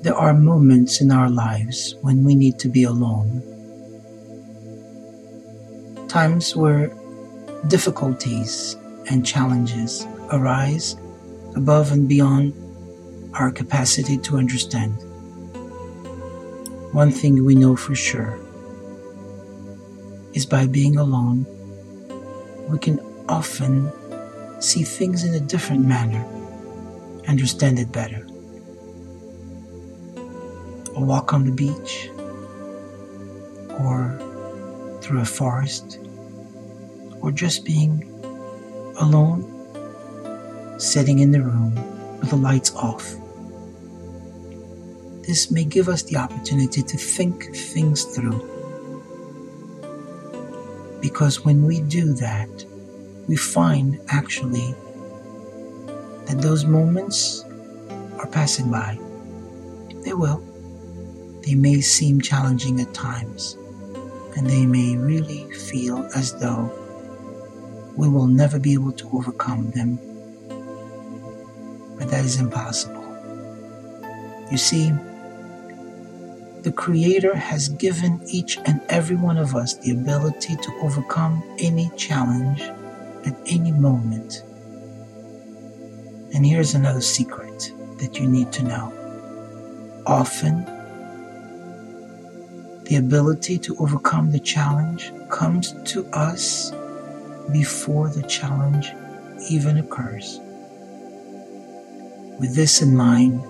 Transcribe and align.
there 0.00 0.14
are 0.14 0.32
moments 0.32 1.00
in 1.00 1.10
our 1.10 1.28
lives 1.28 1.96
when 2.02 2.22
we 2.22 2.36
need 2.36 2.58
to 2.60 2.68
be 2.68 2.84
alone. 2.84 3.42
Times 6.06 6.54
where 6.54 6.92
difficulties 7.66 8.76
and 9.10 9.26
challenges 9.26 10.06
arise 10.30 10.96
above 11.56 11.90
and 11.90 12.08
beyond 12.08 12.54
our 13.34 13.50
capacity 13.50 14.16
to 14.18 14.36
understand. 14.36 14.92
One 16.92 17.10
thing 17.10 17.44
we 17.44 17.56
know 17.56 17.74
for 17.74 17.96
sure 17.96 18.38
is 20.32 20.46
by 20.46 20.66
being 20.66 20.96
alone, 20.96 21.44
we 22.68 22.78
can 22.78 23.00
often 23.28 23.90
see 24.60 24.84
things 24.84 25.24
in 25.24 25.34
a 25.34 25.40
different 25.40 25.84
manner, 25.84 26.24
understand 27.26 27.78
it 27.80 27.90
better. 27.90 28.24
A 30.98 31.00
walk 31.00 31.32
on 31.32 31.44
the 31.44 31.52
beach, 31.52 32.10
or 33.78 34.18
through 35.00 35.20
a 35.20 35.24
forest, 35.24 36.00
or 37.20 37.30
just 37.30 37.64
being 37.64 38.02
alone, 38.98 39.46
sitting 40.80 41.20
in 41.20 41.30
the 41.30 41.40
room 41.40 41.72
with 42.18 42.30
the 42.30 42.36
lights 42.36 42.74
off. 42.74 43.14
This 45.24 45.52
may 45.52 45.62
give 45.62 45.88
us 45.88 46.02
the 46.02 46.16
opportunity 46.16 46.82
to 46.82 46.96
think 46.96 47.54
things 47.54 48.02
through. 48.02 48.42
Because 51.00 51.44
when 51.44 51.64
we 51.64 51.80
do 51.80 52.12
that, 52.14 52.50
we 53.28 53.36
find 53.36 54.00
actually 54.08 54.74
that 56.26 56.42
those 56.42 56.64
moments 56.64 57.44
are 58.18 58.26
passing 58.26 58.68
by. 58.68 58.98
They 60.02 60.12
will. 60.12 60.42
They 61.48 61.54
may 61.54 61.80
seem 61.80 62.20
challenging 62.20 62.78
at 62.78 62.92
times, 62.92 63.56
and 64.36 64.46
they 64.46 64.66
may 64.66 64.98
really 64.98 65.50
feel 65.52 66.06
as 66.14 66.38
though 66.38 66.70
we 67.96 68.06
will 68.06 68.26
never 68.26 68.58
be 68.58 68.74
able 68.74 68.92
to 68.92 69.08
overcome 69.14 69.70
them. 69.70 69.96
But 71.96 72.10
that 72.10 72.22
is 72.22 72.38
impossible. 72.38 73.02
You 74.50 74.58
see, 74.58 74.92
the 76.60 76.72
Creator 76.76 77.34
has 77.34 77.70
given 77.70 78.20
each 78.26 78.58
and 78.66 78.82
every 78.90 79.16
one 79.16 79.38
of 79.38 79.56
us 79.56 79.72
the 79.72 79.92
ability 79.92 80.54
to 80.54 80.72
overcome 80.82 81.42
any 81.60 81.90
challenge 81.96 82.60
at 83.24 83.34
any 83.46 83.72
moment. 83.72 84.42
And 86.34 86.44
here's 86.44 86.74
another 86.74 87.00
secret 87.00 87.72
that 88.00 88.18
you 88.18 88.28
need 88.28 88.52
to 88.52 88.64
know. 88.64 88.92
Often, 90.04 90.74
the 92.88 92.96
ability 92.96 93.58
to 93.58 93.76
overcome 93.76 94.32
the 94.32 94.40
challenge 94.40 95.12
comes 95.28 95.74
to 95.84 96.06
us 96.14 96.72
before 97.52 98.08
the 98.08 98.22
challenge 98.22 98.92
even 99.50 99.76
occurs. 99.76 100.40
With 102.40 102.54
this 102.54 102.80
in 102.80 102.96
mind, 102.96 103.42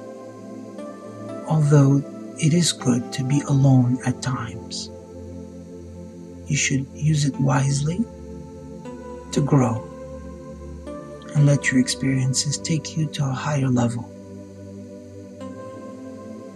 although 1.47 2.03
it 2.41 2.53
is 2.53 2.73
good 2.73 3.13
to 3.13 3.23
be 3.23 3.41
alone 3.43 3.99
at 4.05 4.21
times, 4.23 4.91
you 6.49 6.57
should 6.57 6.87
use 6.93 7.25
it 7.25 7.39
wisely 7.39 8.05
to 9.31 9.41
grow 9.41 9.85
and 11.37 11.47
let 11.47 11.71
your 11.71 11.81
experiences 11.81 12.59
take 12.59 12.97
you 12.97 13.07
to 13.07 13.25
a 13.25 13.31
higher 13.31 13.69
level. 13.69 14.11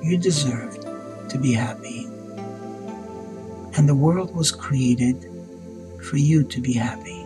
You 0.03 0.19
deserve 0.19 0.81
to 1.29 1.39
be 1.39 1.53
happy, 1.53 2.09
and 3.77 3.89
the 3.89 3.95
world 3.95 4.35
was 4.35 4.51
created 4.51 5.29
for 6.03 6.17
you 6.17 6.43
to 6.45 6.61
be 6.61 6.73
happy. 6.73 7.25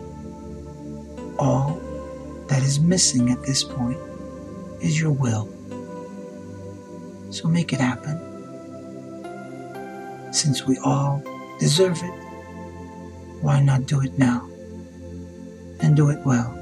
All 1.39 1.79
that 2.47 2.63
is 2.63 2.79
missing 2.79 3.29
at 3.31 3.43
this 3.43 3.63
point 3.63 3.99
is 4.81 4.99
your 4.99 5.11
will. 5.11 5.49
So 7.31 7.47
make 7.47 7.73
it 7.73 7.79
happen. 7.79 8.23
Since 10.31 10.65
we 10.65 10.77
all 10.77 11.21
deserve 11.59 12.01
it, 12.01 12.13
why 13.41 13.61
not 13.61 13.85
do 13.85 14.01
it 14.01 14.17
now? 14.17 14.49
And 15.79 15.95
do 15.95 16.09
it 16.09 16.19
well. 16.25 16.56